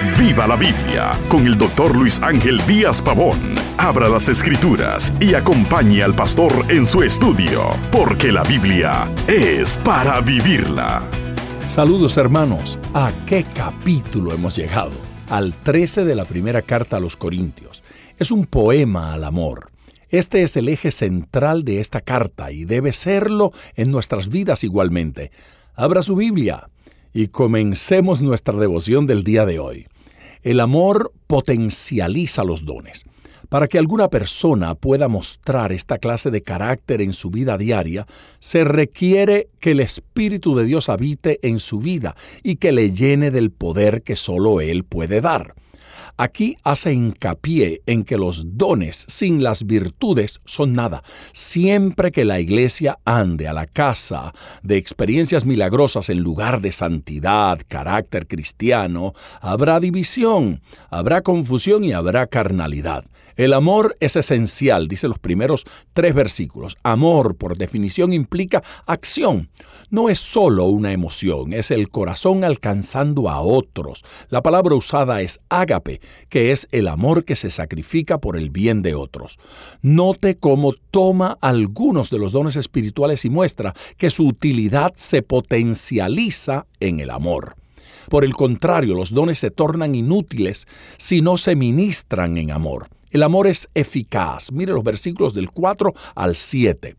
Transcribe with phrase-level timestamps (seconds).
[0.00, 3.36] Viva la Biblia con el doctor Luis Ángel Díaz Pavón.
[3.78, 10.20] Abra las escrituras y acompañe al pastor en su estudio, porque la Biblia es para
[10.20, 11.02] vivirla.
[11.66, 14.92] Saludos hermanos, ¿a qué capítulo hemos llegado?
[15.30, 17.82] Al 13 de la primera carta a los Corintios.
[18.18, 19.72] Es un poema al amor.
[20.10, 25.32] Este es el eje central de esta carta y debe serlo en nuestras vidas igualmente.
[25.74, 26.68] Abra su Biblia
[27.12, 29.86] y comencemos nuestra devoción del día de hoy.
[30.42, 33.04] El amor potencializa los dones.
[33.48, 38.06] Para que alguna persona pueda mostrar esta clase de carácter en su vida diaria,
[38.40, 43.30] se requiere que el Espíritu de Dios habite en su vida y que le llene
[43.30, 45.54] del poder que solo Él puede dar.
[46.20, 51.04] Aquí hace hincapié en que los dones sin las virtudes son nada.
[51.32, 57.60] Siempre que la iglesia ande a la casa de experiencias milagrosas en lugar de santidad,
[57.68, 60.60] carácter cristiano, habrá división,
[60.90, 63.04] habrá confusión y habrá carnalidad.
[63.38, 66.76] El amor es esencial, dice los primeros tres versículos.
[66.82, 69.48] Amor, por definición, implica acción.
[69.90, 74.04] No es solo una emoción, es el corazón alcanzando a otros.
[74.28, 78.82] La palabra usada es ágape, que es el amor que se sacrifica por el bien
[78.82, 79.38] de otros.
[79.82, 86.66] Note cómo toma algunos de los dones espirituales y muestra que su utilidad se potencializa
[86.80, 87.56] en el amor.
[88.08, 92.88] Por el contrario, los dones se tornan inútiles si no se ministran en amor.
[93.10, 94.52] El amor es eficaz.
[94.52, 96.96] Mire los versículos del 4 al 7.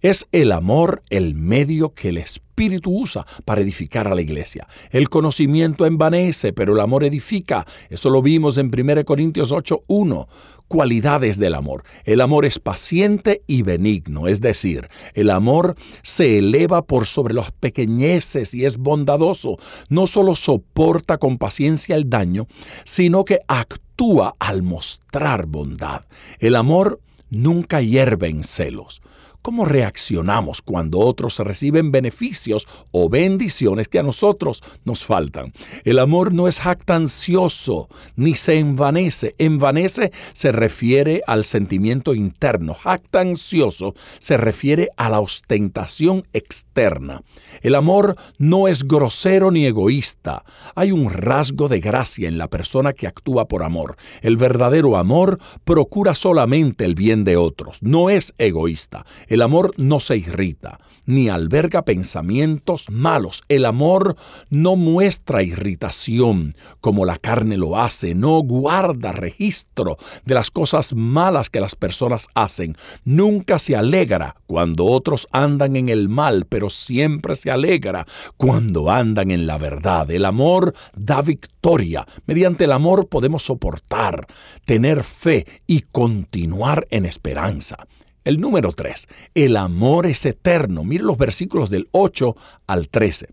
[0.00, 4.66] Es el amor el medio que el Espíritu usa para edificar a la iglesia.
[4.90, 7.66] El conocimiento envanece, pero el amor edifica.
[7.90, 10.26] Eso lo vimos en 1 Corintios 8.1.
[10.68, 11.84] Cualidades del amor.
[12.04, 17.52] El amor es paciente y benigno, es decir, el amor se eleva por sobre las
[17.52, 19.56] pequeñeces y es bondadoso.
[19.88, 22.46] No solo soporta con paciencia el daño,
[22.84, 26.02] sino que actúa al mostrar bondad.
[26.38, 29.00] El amor nunca hierve en celos.
[29.42, 35.52] ¿Cómo reaccionamos cuando otros reciben beneficios o bendiciones que a nosotros nos faltan?
[35.84, 39.34] El amor no es jactancioso ni se envanece.
[39.38, 42.74] Envanece se refiere al sentimiento interno.
[42.74, 47.22] Jactancioso se refiere a la ostentación externa.
[47.62, 50.44] El amor no es grosero ni egoísta.
[50.74, 53.96] Hay un rasgo de gracia en la persona que actúa por amor.
[54.20, 57.78] El verdadero amor procura solamente el bien de otros.
[57.82, 59.06] No es egoísta.
[59.42, 63.42] Amor no se irrita, ni alberga pensamientos malos.
[63.48, 64.16] El amor
[64.50, 71.50] no muestra irritación como la carne lo hace, no guarda registro de las cosas malas
[71.50, 72.76] que las personas hacen.
[73.04, 78.06] Nunca se alegra cuando otros andan en el mal, pero siempre se alegra
[78.36, 80.10] cuando andan en la verdad.
[80.10, 82.06] El amor da victoria.
[82.26, 84.26] Mediante el amor podemos soportar,
[84.64, 87.86] tener fe y continuar en esperanza.
[88.28, 90.84] El número 3, el amor es eterno.
[90.84, 93.28] Mire los versículos del 8 al 13.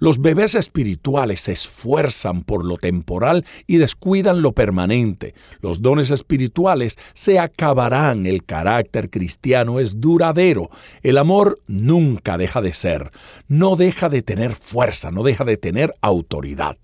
[0.00, 5.34] Los bebés espirituales se esfuerzan por lo temporal y descuidan lo permanente.
[5.60, 8.26] Los dones espirituales se acabarán.
[8.26, 10.68] El carácter cristiano es duradero.
[11.04, 13.12] El amor nunca deja de ser.
[13.46, 16.76] No deja de tener fuerza, no deja de tener autoridad.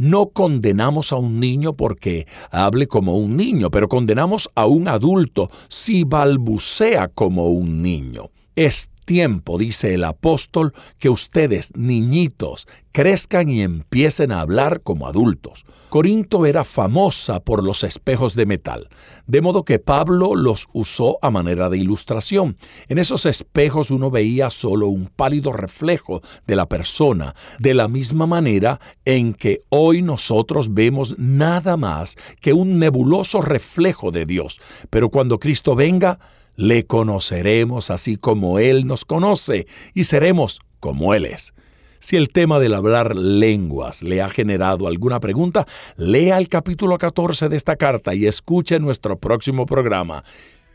[0.00, 5.50] No condenamos a un niño porque hable como un niño, pero condenamos a un adulto
[5.68, 8.30] si balbucea como un niño.
[8.56, 15.64] Es tiempo, dice el apóstol, que ustedes, niñitos, crezcan y empiecen a hablar como adultos.
[15.88, 18.88] Corinto era famosa por los espejos de metal,
[19.26, 22.56] de modo que Pablo los usó a manera de ilustración.
[22.86, 28.28] En esos espejos uno veía solo un pálido reflejo de la persona, de la misma
[28.28, 34.60] manera en que hoy nosotros vemos nada más que un nebuloso reflejo de Dios.
[34.90, 36.20] Pero cuando Cristo venga,
[36.56, 41.52] le conoceremos así como Él nos conoce y seremos como Él es.
[42.00, 45.66] Si el tema del hablar lenguas le ha generado alguna pregunta,
[45.96, 50.24] lea el capítulo 14 de esta carta y escuche nuestro próximo programa.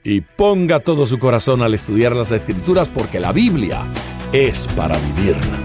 [0.03, 3.87] Y ponga todo su corazón al estudiar las escrituras porque la Biblia
[4.31, 5.64] es para vivirla.